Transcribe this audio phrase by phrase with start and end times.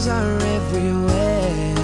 [0.00, 1.74] girls are everywhere.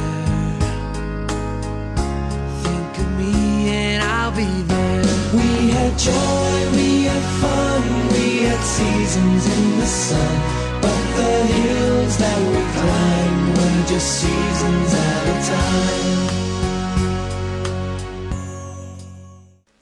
[2.63, 5.05] Think of me and I'll be there.
[5.35, 7.83] We had joy, we had fun,
[8.13, 10.81] we had seasons in the sun.
[10.81, 16.46] But the hills that we climbed were just seasons at a time.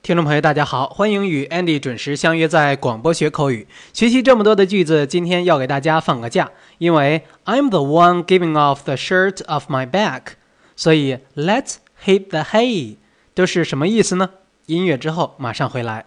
[0.05, 5.07] 听众朋友，大家好，欢迎与 Andy 准时相约在广播学口语，学习这么多的句子。
[5.07, 10.35] 今天要给大家放个假，因为 I'm the one giving off the shirt of my back，
[10.77, 12.97] 所以 Let's hit the hay
[13.35, 14.29] 都是什么意思呢？
[14.67, 16.05] 音乐之后马上回来。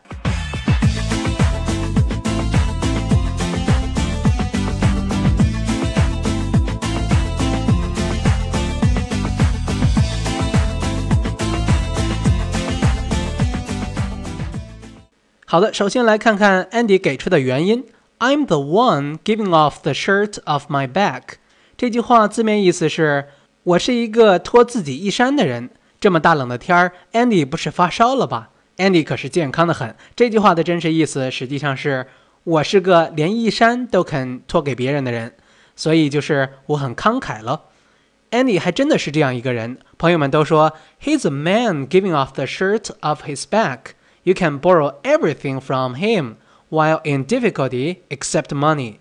[15.50, 17.86] 好的，首先来看看 Andy 给出的原因。
[18.20, 21.36] I'm the one giving off the shirt of my back。
[21.78, 23.30] 这句话字面意思是：
[23.64, 25.70] 我是一个脱自己衣衫的人。
[26.02, 29.96] 这么大冷的天儿，Andy 不是发烧了吧？Andy 可是健康的很。
[30.18, 32.08] 这句话的真实意思实际上是：
[32.44, 35.34] 我是个连衣衫都肯脱给别人的人，
[35.78, 37.62] 所以就是我很慷慨了。
[38.32, 39.78] Andy 还真的是这样一个人。
[39.98, 43.92] 朋友们都说：He's a man giving off the shirt of his back。
[44.27, 46.37] You can borrow everything from him
[46.71, 48.97] while in difficulty except money。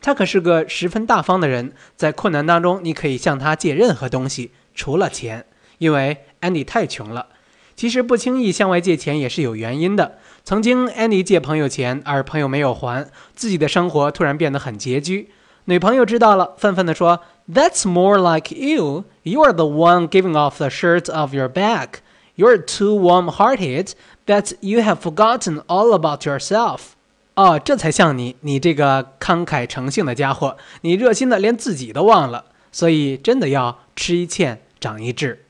[0.00, 5.44] 他可是个十分大方的人，在困难当中，你可以向他借任何东西，除了钱，
[5.78, 7.26] 因为 Andy 太穷了。
[7.74, 10.18] 其实不轻易向外借钱也是有原因的。
[10.44, 15.30] 曾经 Andy 借朋友钱，而朋友没有还，自己的生活突然变得很拮据。
[15.64, 17.20] 女朋友知道了，愤愤地说：“
[17.52, 19.04] That's more like you.
[19.22, 22.00] You are the one giving off the shirt of your back.
[22.35, 23.93] You're too warm-hearted
[24.25, 26.93] that you have forgotten all about yourself。
[27.35, 35.45] 哦，这才像你，你这个慷慨成性的家伙，你热心的连自己都忘了，所以真的要吃一堑长一智。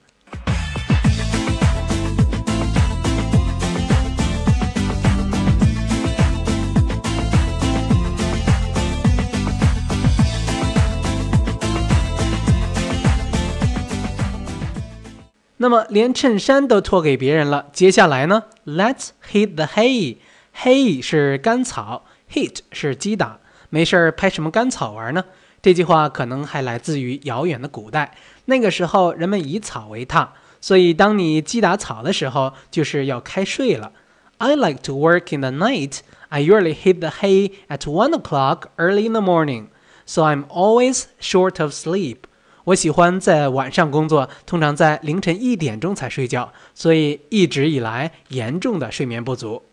[15.62, 18.44] 那么连衬衫都脱给别人了，接下来呢？
[18.64, 23.41] Let's hit the hay。hay 是干草，hit 是击打。
[23.70, 25.25] 没事儿拍什么干草玩呢？
[25.60, 30.28] 这句话可能还来自于遥远的古代，那个时候人们以草为榻，
[30.60, 33.92] 所以当你击打草的时候，就是要开睡了。
[34.38, 35.98] I like to work in the night.
[36.28, 39.66] I usually hit the hay at one o'clock early in the morning,
[40.06, 42.19] so I'm always short of sleep.
[42.66, 49.63] 我喜欢在晚上工作，通常在凌晨一点钟才睡觉，所以一直以来严重的睡眠不足。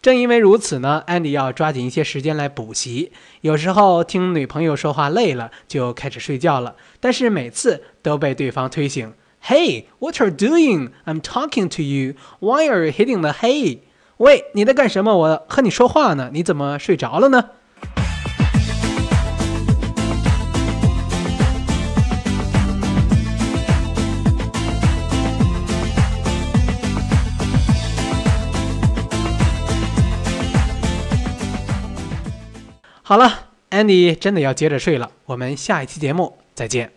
[0.00, 3.12] 正因为如此呢，Andy 要抓紧一些时间来补习。
[3.42, 9.12] 有时候听女朋友说话累了，就开始睡觉了，但是每次都被对方推醒。
[9.44, 10.90] Hey, what are doing?
[11.06, 12.14] I'm talking to you.
[12.40, 13.78] Why are you hitting the hay?
[14.16, 15.16] 喂，你在干什么？
[15.16, 17.50] 我和你说话呢，你怎么睡着了呢？
[33.12, 36.90] 好了，Andy 真的要接着睡了，我们下一期节目再见。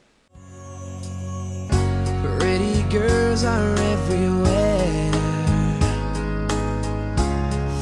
[2.40, 5.12] Pretty girls are everywhere.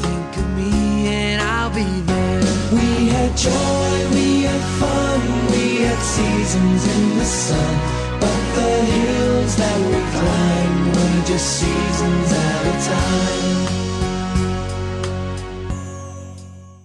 [0.01, 2.41] Think of me and I'll be there.
[2.71, 3.51] We had joy,
[4.15, 7.59] we had fun, we had seasons in the sun.
[8.19, 13.62] But the hills that we climb were just seasons at a time.